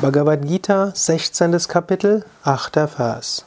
Bhagavad 0.00 0.46
Gita, 0.46 0.92
16. 0.94 1.66
Kapitel, 1.66 2.22
8. 2.44 2.86
Vers. 2.96 3.44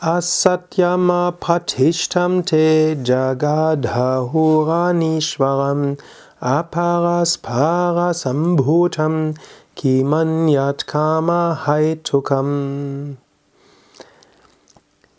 Asatyama 0.00 1.32
pratishtam 1.38 2.44
te 2.44 2.96
jagadhahuranishwaram 2.96 5.96
aparasparasambhutam 6.42 9.36
kimanyat 9.76 10.86
kama 10.86 11.54
haitukam. 11.66 13.18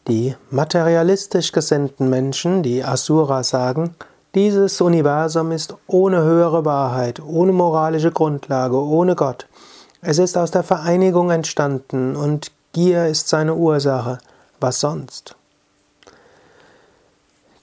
Die 0.09 0.35
materialistisch 0.51 1.53
gesinnten 1.53 2.09
Menschen, 2.09 2.61
die 2.61 2.83
Asura 2.83 3.43
sagen, 3.43 3.95
dieses 4.35 4.81
Universum 4.81 5.53
ist 5.53 5.75
ohne 5.87 6.23
höhere 6.23 6.65
Wahrheit, 6.65 7.21
ohne 7.25 7.53
moralische 7.53 8.11
Grundlage, 8.11 8.75
ohne 8.75 9.15
Gott. 9.15 9.47
Es 10.01 10.19
ist 10.19 10.37
aus 10.37 10.51
der 10.51 10.63
Vereinigung 10.63 11.31
entstanden 11.31 12.15
und 12.15 12.51
Gier 12.73 13.07
ist 13.07 13.29
seine 13.29 13.55
Ursache. 13.55 14.19
Was 14.59 14.79
sonst? 14.79 15.35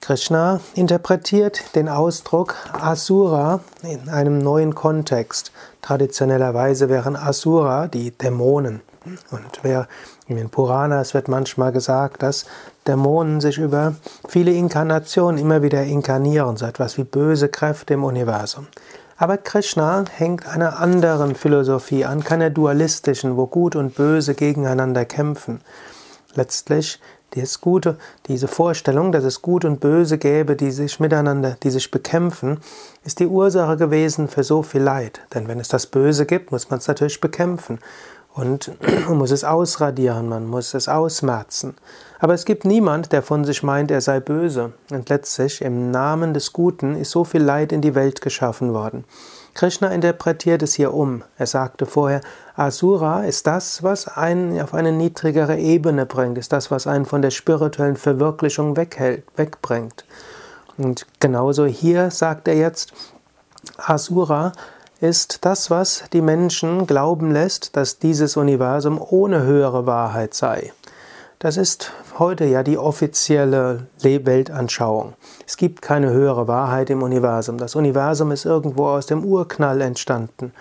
Krishna 0.01 0.59
interpretiert 0.75 1.75
den 1.75 1.89
Ausdruck 1.89 2.55
Asura 2.73 3.61
in 3.81 4.09
einem 4.09 4.37
neuen 4.37 4.75
Kontext. 4.75 5.51
Traditionellerweise 5.81 6.89
wären 6.89 7.15
Asura 7.15 7.87
die 7.87 8.11
Dämonen. 8.11 8.81
Und 9.31 9.59
wer 9.63 9.87
in 10.27 10.35
den 10.35 10.49
Puranas 10.49 11.13
wird 11.13 11.27
manchmal 11.27 11.71
gesagt, 11.71 12.21
dass 12.21 12.45
Dämonen 12.85 13.39
sich 13.39 13.57
über 13.57 13.95
viele 14.27 14.51
Inkarnationen 14.51 15.39
immer 15.39 15.61
wieder 15.61 15.83
inkarnieren, 15.83 16.57
so 16.57 16.65
etwas 16.65 16.97
wie 16.97 17.03
böse 17.03 17.49
Kräfte 17.49 17.93
im 17.93 18.03
Universum. 18.03 18.67
Aber 19.17 19.37
Krishna 19.37 20.03
hängt 20.11 20.45
einer 20.45 20.79
anderen 20.79 21.35
Philosophie 21.35 22.03
an, 22.03 22.23
keiner 22.23 22.49
dualistischen, 22.49 23.37
wo 23.37 23.47
Gut 23.47 23.77
und 23.77 23.95
Böse 23.95 24.35
gegeneinander 24.35 25.05
kämpfen. 25.05 25.61
Letztlich 26.33 26.99
das 27.31 27.61
Gute, 27.61 27.97
diese 28.27 28.47
Vorstellung, 28.47 29.11
dass 29.11 29.23
es 29.23 29.41
Gut 29.41 29.63
und 29.65 29.79
Böse 29.79 30.17
gäbe, 30.17 30.55
die 30.55 30.71
sich 30.71 30.99
miteinander, 30.99 31.57
die 31.63 31.69
sich 31.69 31.91
bekämpfen, 31.91 32.59
ist 33.03 33.19
die 33.19 33.27
Ursache 33.27 33.77
gewesen 33.77 34.27
für 34.27 34.43
so 34.43 34.63
viel 34.63 34.81
Leid. 34.81 35.21
Denn 35.33 35.47
wenn 35.47 35.59
es 35.59 35.69
das 35.69 35.87
Böse 35.87 36.25
gibt, 36.25 36.51
muss 36.51 36.69
man 36.69 36.79
es 36.79 36.87
natürlich 36.87 37.21
bekämpfen. 37.21 37.79
Und 38.35 38.71
man 39.07 39.17
muss 39.17 39.31
es 39.31 39.43
ausradieren, 39.43 40.29
man 40.29 40.45
muss 40.45 40.73
es 40.73 40.87
ausmerzen. 40.87 41.75
Aber 42.19 42.33
es 42.33 42.45
gibt 42.45 42.65
niemand, 42.65 43.11
der 43.11 43.21
von 43.21 43.45
sich 43.45 43.63
meint, 43.63 43.91
er 43.91 44.01
sei 44.01 44.19
böse. 44.19 44.73
Und 44.91 45.09
letztlich, 45.09 45.61
im 45.61 45.91
Namen 45.91 46.33
des 46.33 46.53
Guten, 46.53 46.95
ist 46.95 47.11
so 47.11 47.23
viel 47.23 47.41
Leid 47.41 47.71
in 47.71 47.81
die 47.81 47.95
Welt 47.95 48.21
geschaffen 48.21 48.73
worden. 48.73 49.05
Krishna 49.53 49.87
interpretiert 49.87 50.61
es 50.63 50.73
hier 50.73 50.93
um. 50.93 51.23
Er 51.37 51.47
sagte 51.47 51.85
vorher, 51.85 52.19
Asura 52.55 53.23
ist 53.23 53.47
das, 53.47 53.83
was 53.83 54.07
einen 54.07 54.59
auf 54.59 54.73
eine 54.73 54.91
niedrigere 54.91 55.57
Ebene 55.57 56.05
bringt, 56.05 56.37
ist 56.37 56.51
das, 56.51 56.71
was 56.71 56.87
einen 56.87 57.05
von 57.05 57.21
der 57.21 57.31
spirituellen 57.31 57.95
Verwirklichung 57.95 58.75
weghält, 58.75 59.23
wegbringt. 59.37 60.03
Und 60.77 61.07
genauso 61.21 61.65
hier 61.65 62.11
sagt 62.11 62.49
er 62.49 62.55
jetzt, 62.55 62.91
Asura 63.77 64.51
ist 65.05 65.45
das, 65.45 65.69
was 65.69 66.03
die 66.13 66.21
Menschen 66.21 66.87
glauben 66.87 67.31
lässt, 67.31 67.77
dass 67.77 67.99
dieses 67.99 68.37
Universum 68.37 68.99
ohne 68.99 69.43
höhere 69.43 69.85
Wahrheit 69.85 70.33
sei. 70.33 70.73
Das 71.37 71.57
ist 71.57 71.91
heute 72.17 72.45
ja 72.45 72.63
die 72.63 72.77
offizielle 72.77 73.87
Weltanschauung. 74.01 75.13
Es 75.45 75.57
gibt 75.57 75.81
keine 75.81 76.11
höhere 76.11 76.47
Wahrheit 76.47 76.89
im 76.89 77.03
Universum. 77.03 77.57
Das 77.57 77.75
Universum 77.75 78.31
ist 78.31 78.45
irgendwo 78.45 78.87
aus 78.87 79.05
dem 79.05 79.23
Urknall 79.23 79.81
entstanden. 79.81 80.53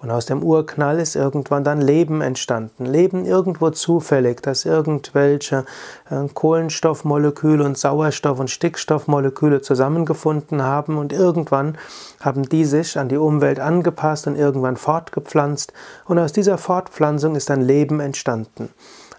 Und 0.00 0.12
aus 0.12 0.26
dem 0.26 0.44
Urknall 0.44 1.00
ist 1.00 1.16
irgendwann 1.16 1.64
dann 1.64 1.80
Leben 1.80 2.20
entstanden. 2.20 2.86
Leben 2.86 3.24
irgendwo 3.24 3.70
zufällig, 3.70 4.40
dass 4.42 4.64
irgendwelche 4.64 5.64
äh, 6.08 6.28
Kohlenstoffmoleküle 6.32 7.64
und 7.64 7.76
Sauerstoff- 7.76 8.38
und 8.38 8.48
Stickstoffmoleküle 8.48 9.60
zusammengefunden 9.60 10.62
haben 10.62 10.98
und 10.98 11.12
irgendwann 11.12 11.78
haben 12.20 12.48
die 12.48 12.64
sich 12.64 12.96
an 12.96 13.08
die 13.08 13.16
Umwelt 13.16 13.58
angepasst 13.58 14.28
und 14.28 14.36
irgendwann 14.36 14.76
fortgepflanzt. 14.76 15.72
Und 16.06 16.20
aus 16.20 16.32
dieser 16.32 16.58
Fortpflanzung 16.58 17.34
ist 17.34 17.50
dann 17.50 17.60
Leben 17.60 17.98
entstanden. 17.98 18.70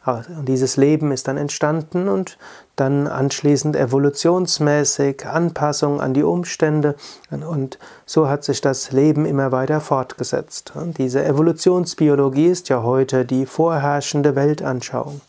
Und 0.05 0.45
dieses 0.47 0.77
Leben 0.77 1.11
ist 1.11 1.27
dann 1.27 1.37
entstanden 1.37 2.07
und 2.07 2.37
dann 2.75 3.07
anschließend 3.07 3.75
evolutionsmäßig 3.75 5.25
Anpassung 5.25 5.99
an 5.99 6.13
die 6.13 6.23
Umstände 6.23 6.95
und 7.29 7.77
so 8.05 8.29
hat 8.29 8.43
sich 8.43 8.61
das 8.61 8.91
Leben 8.91 9.25
immer 9.25 9.51
weiter 9.51 9.81
fortgesetzt. 9.81 10.73
Und 10.75 10.97
diese 10.97 11.23
Evolutionsbiologie 11.23 12.47
ist 12.47 12.69
ja 12.69 12.81
heute 12.81 13.25
die 13.25 13.45
vorherrschende 13.45 14.35
Weltanschauung. 14.35 15.21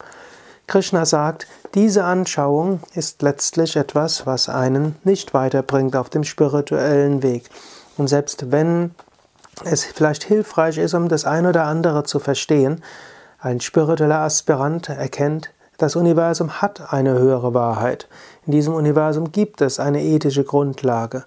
Krishna 0.68 1.04
sagt, 1.04 1.48
diese 1.74 2.04
Anschauung 2.04 2.78
ist 2.94 3.22
letztlich 3.22 3.74
etwas, 3.76 4.24
was 4.24 4.48
einen 4.48 4.94
nicht 5.02 5.34
weiterbringt 5.34 5.96
auf 5.96 6.10
dem 6.10 6.22
spirituellen 6.22 7.24
Weg. 7.24 7.50
Und 7.96 8.06
selbst 8.06 8.52
wenn 8.52 8.94
es 9.64 9.84
vielleicht 9.84 10.22
hilfreich 10.22 10.78
ist, 10.78 10.94
um 10.94 11.08
das 11.08 11.24
eine 11.24 11.48
oder 11.48 11.64
andere 11.64 12.04
zu 12.04 12.20
verstehen, 12.20 12.82
ein 13.40 13.60
spiritueller 13.60 14.20
Aspirant 14.20 14.88
erkennt, 14.88 15.50
das 15.78 15.96
Universum 15.96 16.60
hat 16.60 16.92
eine 16.92 17.18
höhere 17.18 17.54
Wahrheit. 17.54 18.06
In 18.44 18.52
diesem 18.52 18.74
Universum 18.74 19.32
gibt 19.32 19.62
es 19.62 19.80
eine 19.80 20.02
ethische 20.02 20.44
Grundlage. 20.44 21.24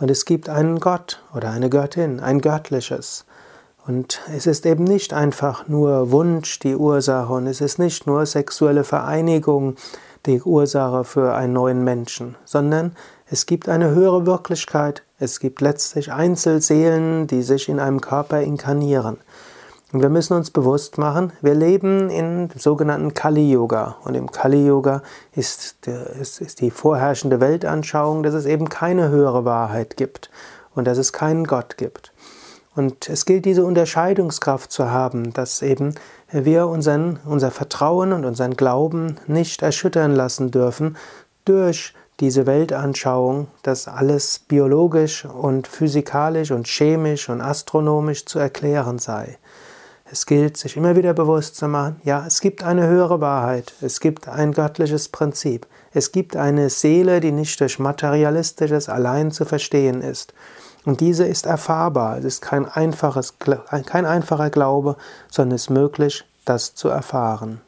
Und 0.00 0.10
es 0.10 0.24
gibt 0.24 0.48
einen 0.48 0.80
Gott 0.80 1.22
oder 1.32 1.50
eine 1.50 1.70
Göttin, 1.70 2.18
ein 2.18 2.40
göttliches. 2.40 3.24
Und 3.86 4.20
es 4.34 4.46
ist 4.46 4.66
eben 4.66 4.82
nicht 4.82 5.12
einfach 5.12 5.68
nur 5.68 6.10
Wunsch 6.10 6.58
die 6.58 6.74
Ursache 6.74 7.32
und 7.32 7.46
es 7.46 7.60
ist 7.60 7.78
nicht 7.78 8.06
nur 8.08 8.26
sexuelle 8.26 8.82
Vereinigung 8.82 9.76
die 10.26 10.42
Ursache 10.42 11.04
für 11.04 11.34
einen 11.34 11.52
neuen 11.52 11.84
Menschen, 11.84 12.36
sondern 12.44 12.96
es 13.26 13.46
gibt 13.46 13.68
eine 13.68 13.90
höhere 13.90 14.26
Wirklichkeit, 14.26 15.02
es 15.18 15.40
gibt 15.40 15.60
letztlich 15.60 16.12
Einzelseelen, 16.12 17.26
die 17.26 17.42
sich 17.42 17.68
in 17.68 17.80
einem 17.80 18.00
Körper 18.00 18.40
inkarnieren. 18.40 19.18
Und 19.92 20.00
wir 20.00 20.08
müssen 20.08 20.34
uns 20.34 20.50
bewusst 20.50 20.96
machen, 20.96 21.34
wir 21.42 21.54
leben 21.54 22.08
in 22.08 22.48
dem 22.48 22.58
sogenannten 22.58 23.12
Kali-Yoga. 23.12 23.96
Und 24.04 24.14
im 24.14 24.32
Kali-Yoga 24.32 25.02
ist, 25.34 25.76
ist, 26.18 26.60
die 26.60 26.70
vorherrschende 26.70 27.40
Weltanschauung, 27.40 28.22
dass 28.22 28.32
es 28.32 28.46
eben 28.46 28.70
keine 28.70 29.10
höhere 29.10 29.44
Wahrheit 29.44 29.98
gibt 29.98 30.30
und 30.74 30.86
dass 30.86 30.96
es 30.96 31.12
keinen 31.12 31.44
Gott 31.44 31.76
gibt. 31.76 32.12
Und 32.74 33.10
es 33.10 33.26
gilt, 33.26 33.44
diese 33.44 33.66
Unterscheidungskraft 33.66 34.72
zu 34.72 34.90
haben, 34.90 35.34
dass 35.34 35.60
eben 35.60 35.94
wir 36.30 36.68
unseren, 36.68 37.18
unser 37.26 37.50
Vertrauen 37.50 38.14
und 38.14 38.24
unseren 38.24 38.56
Glauben 38.56 39.18
nicht 39.26 39.60
erschüttern 39.60 40.14
lassen 40.14 40.50
dürfen 40.50 40.96
durch 41.44 41.92
diese 42.18 42.46
Weltanschauung, 42.46 43.48
dass 43.62 43.88
alles 43.88 44.38
biologisch 44.38 45.26
und 45.26 45.66
physikalisch 45.66 46.50
und 46.50 46.66
chemisch 46.66 47.28
und 47.28 47.42
astronomisch 47.42 48.24
zu 48.24 48.38
erklären 48.38 48.98
sei. 48.98 49.36
Es 50.12 50.26
gilt, 50.26 50.58
sich 50.58 50.76
immer 50.76 50.94
wieder 50.94 51.14
bewusst 51.14 51.56
zu 51.56 51.68
machen, 51.68 51.98
ja, 52.04 52.26
es 52.26 52.42
gibt 52.42 52.62
eine 52.62 52.86
höhere 52.86 53.22
Wahrheit, 53.22 53.72
es 53.80 53.98
gibt 53.98 54.28
ein 54.28 54.52
göttliches 54.52 55.08
Prinzip, 55.08 55.66
es 55.94 56.12
gibt 56.12 56.36
eine 56.36 56.68
Seele, 56.68 57.20
die 57.20 57.32
nicht 57.32 57.58
durch 57.58 57.78
materialistisches 57.78 58.90
allein 58.90 59.30
zu 59.30 59.46
verstehen 59.46 60.02
ist. 60.02 60.34
Und 60.84 61.00
diese 61.00 61.24
ist 61.24 61.46
erfahrbar, 61.46 62.18
es 62.18 62.26
ist 62.26 62.42
kein, 62.42 62.66
einfaches, 62.66 63.38
kein 63.38 64.04
einfacher 64.04 64.50
Glaube, 64.50 64.96
sondern 65.30 65.56
es 65.56 65.62
ist 65.62 65.70
möglich, 65.70 66.26
das 66.44 66.74
zu 66.74 66.90
erfahren. 66.90 67.60